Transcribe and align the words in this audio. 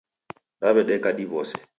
Daw'edeka 0.61 1.09
diw'ose. 1.17 1.57